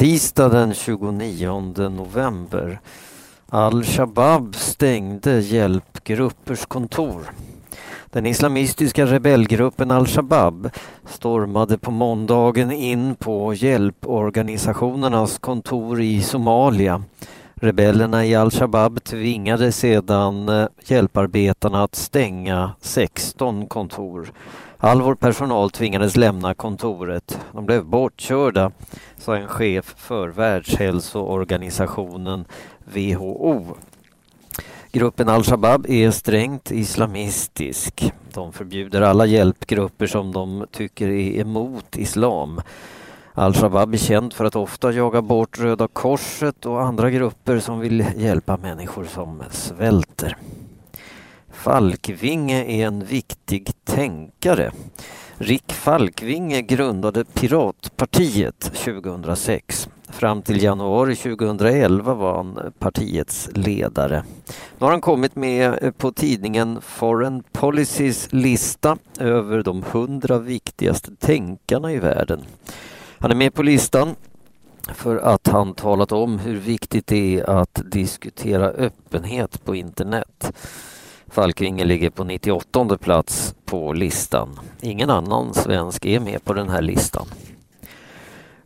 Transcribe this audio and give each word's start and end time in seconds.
Tisdag 0.00 0.48
den 0.48 0.74
29 0.74 1.88
november. 1.88 2.80
Al-Shabab 3.48 4.56
stängde 4.56 5.40
hjälpgruppers 5.40 6.66
kontor. 6.66 7.30
Den 8.10 8.26
islamistiska 8.26 9.06
rebellgruppen 9.06 9.90
al-Shabab 9.90 10.70
stormade 11.08 11.78
på 11.78 11.90
måndagen 11.90 12.72
in 12.72 13.14
på 13.14 13.54
hjälporganisationernas 13.54 15.38
kontor 15.38 16.00
i 16.00 16.22
Somalia. 16.22 17.02
Rebellerna 17.62 18.26
i 18.26 18.34
al-Shabab 18.34 19.04
tvingade 19.04 19.72
sedan 19.72 20.48
eh, 20.48 20.66
hjälparbetarna 20.84 21.82
att 21.82 21.94
stänga 21.94 22.72
16 22.80 23.66
kontor. 23.66 24.32
All 24.78 25.02
vår 25.02 25.14
personal 25.14 25.70
tvingades 25.70 26.16
lämna 26.16 26.54
kontoret. 26.54 27.40
De 27.52 27.66
blev 27.66 27.84
bortkörda, 27.84 28.72
sa 29.18 29.36
en 29.36 29.48
chef 29.48 29.94
för 29.96 30.28
Världshälsoorganisationen 30.28 32.44
WHO. 32.84 33.66
Gruppen 34.92 35.28
al-Shabab 35.28 35.86
är 35.88 36.10
strängt 36.10 36.70
islamistisk. 36.70 38.12
De 38.34 38.52
förbjuder 38.52 39.02
alla 39.02 39.26
hjälpgrupper 39.26 40.06
som 40.06 40.32
de 40.32 40.66
tycker 40.72 41.08
är 41.08 41.40
emot 41.40 41.96
islam. 41.96 42.60
Al-Shabab 43.34 43.94
är 43.94 43.98
känd 43.98 44.32
för 44.32 44.44
att 44.44 44.56
ofta 44.56 44.92
jaga 44.92 45.22
bort 45.22 45.58
Röda 45.58 45.88
Korset 45.88 46.66
och 46.66 46.82
andra 46.82 47.10
grupper 47.10 47.58
som 47.58 47.80
vill 47.80 48.04
hjälpa 48.16 48.56
människor 48.56 49.04
som 49.04 49.42
svälter. 49.50 50.36
Falkvinge 51.52 52.64
är 52.64 52.86
en 52.86 53.04
viktig 53.04 53.70
tänkare. 53.84 54.72
Rick 55.34 55.72
Falkvinge 55.72 56.62
grundade 56.62 57.24
Piratpartiet 57.24 58.60
2006. 58.60 59.88
Fram 60.08 60.42
till 60.42 60.62
januari 60.62 61.16
2011 61.16 62.14
var 62.14 62.36
han 62.36 62.72
partiets 62.78 63.48
ledare. 63.54 64.24
Nu 64.78 64.84
har 64.84 64.90
han 64.90 65.00
kommit 65.00 65.36
med 65.36 65.92
på 65.98 66.12
tidningen 66.12 66.80
Foreign 66.80 67.42
Policys 67.52 68.28
lista 68.30 68.98
över 69.18 69.62
de 69.62 69.84
hundra 69.92 70.38
viktigaste 70.38 71.10
tänkarna 71.16 71.92
i 71.92 71.98
världen. 71.98 72.40
Han 73.22 73.30
är 73.30 73.34
med 73.34 73.54
på 73.54 73.62
listan 73.62 74.14
för 74.94 75.16
att 75.16 75.46
han 75.46 75.74
talat 75.74 76.12
om 76.12 76.38
hur 76.38 76.56
viktigt 76.56 77.06
det 77.06 77.40
är 77.40 77.50
att 77.50 77.82
diskutera 77.84 78.66
öppenhet 78.66 79.64
på 79.64 79.74
internet. 79.74 80.52
Falkvinge 81.28 81.84
ligger 81.84 82.10
på 82.10 82.24
98 82.24 82.98
plats 82.98 83.54
på 83.64 83.92
listan. 83.92 84.60
Ingen 84.80 85.10
annan 85.10 85.54
svensk 85.54 86.06
är 86.06 86.20
med 86.20 86.44
på 86.44 86.52
den 86.52 86.68
här 86.68 86.82
listan. 86.82 87.26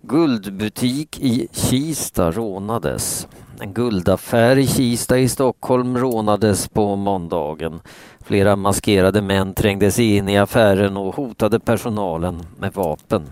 Guldbutik 0.00 1.20
i 1.20 1.48
Kista 1.52 2.30
rånades. 2.30 3.28
En 3.60 3.72
guldaffär 3.72 4.58
i 4.58 4.66
Kista 4.66 5.18
i 5.18 5.28
Stockholm 5.28 5.98
rånades 5.98 6.68
på 6.68 6.96
måndagen. 6.96 7.80
Flera 8.20 8.56
maskerade 8.56 9.22
män 9.22 9.54
trängde 9.54 9.90
sig 9.90 10.16
in 10.16 10.28
i 10.28 10.38
affären 10.38 10.96
och 10.96 11.14
hotade 11.14 11.60
personalen 11.60 12.42
med 12.58 12.72
vapen. 12.72 13.26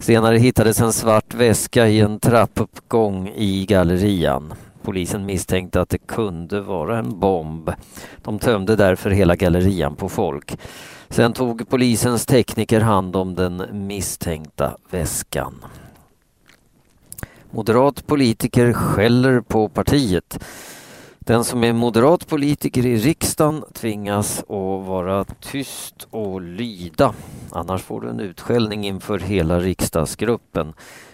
Senare 0.00 0.38
hittades 0.38 0.80
en 0.80 0.92
svart 0.92 1.34
väska 1.34 1.88
i 1.88 2.00
en 2.00 2.20
trappuppgång 2.20 3.28
i 3.28 3.66
gallerian. 3.66 4.54
Polisen 4.82 5.26
misstänkte 5.26 5.80
att 5.80 5.88
det 5.88 5.98
kunde 5.98 6.60
vara 6.60 6.98
en 6.98 7.20
bomb. 7.20 7.70
De 8.22 8.38
tömde 8.38 8.76
därför 8.76 9.10
hela 9.10 9.36
gallerian 9.36 9.96
på 9.96 10.08
folk. 10.08 10.58
Sen 11.08 11.32
tog 11.32 11.68
polisens 11.68 12.26
tekniker 12.26 12.80
hand 12.80 13.16
om 13.16 13.34
den 13.34 13.86
misstänkta 13.86 14.76
väskan. 14.90 15.64
Moderat 17.50 18.06
politiker 18.06 18.72
skäller 18.72 19.40
på 19.40 19.68
partiet. 19.68 20.44
Den 21.24 21.44
som 21.44 21.64
är 21.64 21.72
moderat 21.72 22.26
politiker 22.26 22.86
i 22.86 22.96
riksdagen 22.96 23.64
tvingas 23.72 24.40
att 24.40 24.86
vara 24.86 25.24
tyst 25.24 26.08
och 26.10 26.40
lyda. 26.40 27.14
Annars 27.50 27.82
får 27.82 28.00
du 28.00 28.08
en 28.08 28.20
utskällning 28.20 28.86
inför 28.86 29.18
hela 29.18 29.60
riksdagsgruppen. 29.60 30.72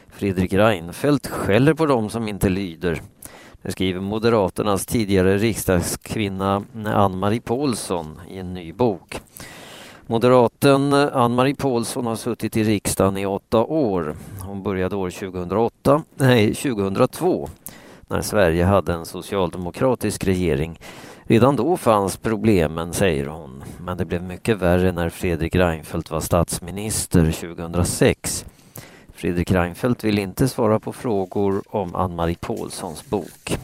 Fredrik 0.08 0.53
Reinfeldt 0.53 1.26
skäller 1.26 1.75
på 1.75 1.86
dem 1.86 2.10
som 2.10 2.28
inte 2.28 2.48
lyder. 2.48 3.03
Det 3.62 3.72
skriver 3.72 4.00
Moderaternas 4.00 4.86
tidigare 4.86 5.38
riksdagskvinna 5.38 6.64
Ann-Marie 6.86 7.41
Paulsson 7.41 8.20
i 8.31 8.38
en 8.38 8.54
ny 8.54 8.72
bok. 8.72 9.20
Moderaten 10.06 10.92
Ann-Marie 10.92 11.54
Paulsson 11.54 12.06
har 12.06 12.16
suttit 12.16 12.56
i 12.56 12.64
riksdagen 12.64 13.16
i 13.16 13.26
åtta 13.26 13.58
år. 13.58 14.16
Hon 14.41 14.62
började 14.62 14.97
år 14.97 15.10
2008, 15.10 16.02
nej 16.16 16.54
2002 16.54 17.48
när 18.09 18.22
Sverige 18.22 18.65
hade 18.65 18.93
en 18.93 19.06
socialdemokratisk 19.06 20.25
regering. 20.25 20.81
Redan 21.25 21.56
då 21.56 21.77
fanns 21.77 22.17
problemen, 22.17 22.93
säger 22.93 23.27
hon. 23.27 23.65
Men 23.81 23.97
det 23.97 24.05
blev 24.05 24.22
mycket 24.22 24.59
värre 24.59 24.93
när 24.93 25.11
Fredrik 25.11 25.55
Reinfeldt 25.55 26.11
var 26.11 26.21
statsminister 26.21 27.33
2006. 27.33 28.44
Fredrik 29.15 29.50
Reinfeldt 29.50 30.05
vill 30.05 30.19
inte 30.19 30.49
svara 30.49 30.81
på 30.81 30.93
frågor 30.93 31.62
om 31.67 31.94
Ann-Marie 31.94 32.37
Pålssons 32.41 33.11
bok. 33.11 33.59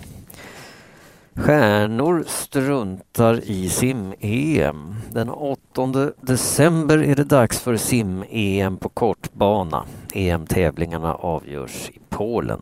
Stjärnor 1.35 2.25
struntar 2.27 3.41
i 3.45 3.69
sim-EM. 3.69 4.95
Den 5.11 5.31
8 5.31 6.13
december 6.21 7.03
är 7.03 7.15
det 7.15 7.25
dags 7.25 7.61
för 7.61 7.77
sim-EM 7.77 8.77
på 8.77 8.89
kortbana. 8.89 9.85
EM-tävlingarna 10.15 11.15
avgörs 11.15 11.91
i 11.91 11.99
Polen. 12.09 12.61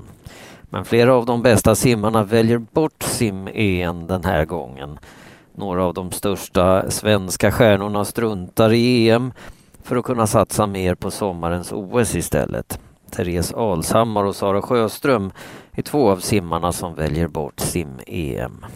Men 0.70 0.84
flera 0.84 1.14
av 1.14 1.26
de 1.26 1.42
bästa 1.42 1.74
simmarna 1.74 2.24
väljer 2.24 2.58
bort 2.58 3.02
sim-EM 3.02 4.06
den 4.06 4.24
här 4.24 4.44
gången. 4.44 4.98
Några 5.54 5.84
av 5.84 5.94
de 5.94 6.12
största 6.12 6.90
svenska 6.90 7.52
stjärnorna 7.52 8.04
struntar 8.04 8.72
i 8.72 9.10
EM 9.10 9.32
för 9.82 9.96
att 9.96 10.04
kunna 10.04 10.26
satsa 10.26 10.66
mer 10.66 10.94
på 10.94 11.10
sommarens 11.10 11.72
OS 11.72 12.14
istället. 12.14 12.80
Therese 13.10 13.52
Alshammar 13.52 14.24
och 14.24 14.36
Sara 14.36 14.62
Sjöström 14.62 15.32
är 15.72 15.82
två 15.82 16.10
av 16.10 16.16
simmarna 16.16 16.72
som 16.72 16.94
väljer 16.94 17.28
bort 17.28 17.60
sim-EM. 17.60 18.66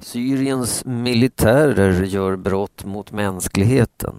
Syriens 0.00 0.84
militärer 0.84 2.02
gör 2.02 2.36
brott 2.36 2.84
mot 2.84 3.12
mänskligheten. 3.12 4.14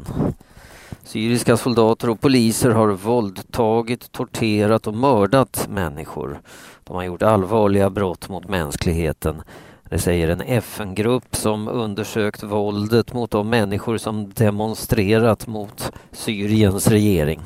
Syriska 1.07 1.57
soldater 1.57 2.09
och 2.09 2.21
poliser 2.21 2.69
har 2.69 2.87
våldtagit, 2.87 4.11
torterat 4.11 4.87
och 4.87 4.93
mördat 4.93 5.67
människor. 5.69 6.41
De 6.83 6.95
har 6.95 7.03
gjort 7.03 7.21
allvarliga 7.21 7.89
brott 7.89 8.29
mot 8.29 8.49
mänskligheten. 8.49 9.41
Det 9.89 9.99
säger 9.99 10.27
en 10.27 10.41
FN-grupp 10.41 11.35
som 11.35 11.67
undersökt 11.67 12.43
våldet 12.43 13.13
mot 13.13 13.31
de 13.31 13.49
människor 13.49 13.97
som 13.97 14.33
demonstrerat 14.33 15.47
mot 15.47 15.91
Syriens 16.11 16.87
regering. 16.87 17.41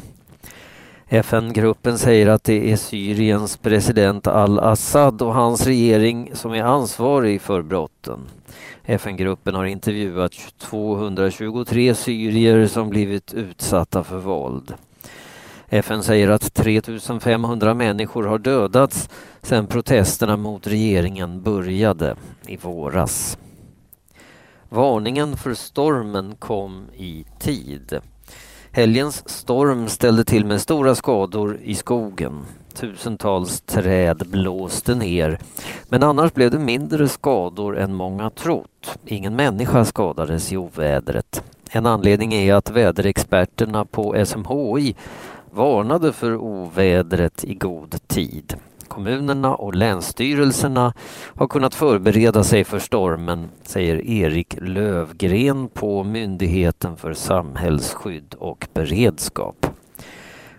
FN-gruppen 1.14 1.98
säger 1.98 2.28
att 2.28 2.44
det 2.44 2.72
är 2.72 2.76
Syriens 2.76 3.58
president 3.58 4.28
al-Assad 4.28 5.22
och 5.22 5.34
hans 5.34 5.66
regering 5.66 6.32
som 6.34 6.54
är 6.54 6.64
ansvarig 6.64 7.42
för 7.42 7.62
brotten. 7.62 8.20
FN-gruppen 8.86 9.56
har 9.56 9.66
intervjuat 9.66 10.32
223 10.60 11.96
syrier 11.96 12.68
som 12.68 12.90
blivit 12.90 13.34
utsatta 13.34 14.04
för 14.04 14.18
våld. 14.18 14.74
FN 15.70 16.04
säger 16.04 16.30
att 16.30 16.54
3500 16.54 17.74
människor 17.74 18.24
har 18.24 18.40
dödats 18.40 19.10
sedan 19.42 19.68
protesterna 19.68 20.38
mot 20.38 20.68
regeringen 20.68 21.42
började 21.42 22.16
i 22.48 22.58
våras. 22.58 23.38
Varningen 24.70 25.38
för 25.38 25.54
stormen 25.54 26.36
kom 26.40 26.86
i 26.94 27.26
tid. 27.40 28.02
Helgens 28.74 29.30
storm 29.30 29.88
ställde 29.88 30.24
till 30.24 30.46
med 30.46 30.62
stora 30.62 30.96
skador 30.96 31.60
i 31.64 31.76
skogen. 31.76 32.46
Tusentals 32.74 33.62
träd 33.62 34.24
blåste 34.28 34.96
ner. 34.96 35.40
Men 35.90 36.04
annars 36.04 36.34
blev 36.34 36.52
det 36.52 36.60
mindre 36.60 37.08
skador 37.08 37.78
än 37.78 37.94
många 37.94 38.30
trott. 38.30 38.98
Ingen 39.06 39.36
människa 39.36 39.86
skadades 39.86 40.52
i 40.52 40.58
ovädret. 40.58 41.44
En 41.72 41.86
anledning 41.86 42.34
är 42.34 42.54
att 42.54 42.70
väderexperterna 42.70 43.86
på 43.86 44.26
SMHI 44.26 44.96
varnade 45.52 46.14
för 46.14 46.36
ovädret 46.36 47.44
i 47.44 47.54
god 47.54 48.08
tid. 48.08 48.56
Kommunerna 48.92 49.56
och 49.56 49.76
länsstyrelserna 49.76 50.94
har 51.36 51.48
kunnat 51.48 51.76
förbereda 51.76 52.44
sig 52.44 52.64
för 52.64 52.80
stormen, 52.80 53.50
säger 53.64 54.08
Erik 54.08 54.56
Lövgren 54.62 55.68
på 55.68 56.04
Myndigheten 56.04 56.98
för 56.98 57.14
samhällsskydd 57.14 58.36
och 58.40 58.68
beredskap. 58.74 59.66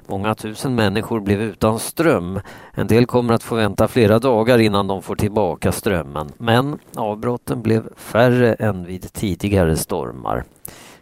Många 0.07 0.35
tusen 0.35 0.75
människor 0.75 1.21
blev 1.21 1.43
utan 1.43 1.79
ström. 1.79 2.41
En 2.75 2.87
del 2.87 3.07
kommer 3.07 3.35
att 3.35 3.43
få 3.43 3.55
vänta 3.55 3.89
flera 3.89 4.19
dagar 4.19 4.59
innan 4.59 4.87
de 4.87 5.03
får 5.03 5.17
tillbaka 5.17 5.73
strömmen. 5.73 6.33
Men 6.39 6.79
avbrotten 6.97 7.63
blev 7.63 7.95
färre 7.97 8.55
än 8.55 8.85
vid 8.85 9.13
tidigare 9.13 9.77
stormar. 9.77 10.45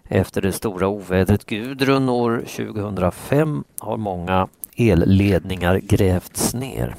Efter 0.05 0.43
det 0.43 0.53
stora 0.53 0.88
ovädret 0.88 1.47
Gudrun 1.47 2.09
år 2.09 2.43
2005 2.47 3.65
har 3.79 3.97
många 3.97 4.49
elledningar 4.76 5.76
grävts 5.76 6.55
ner. 6.55 6.97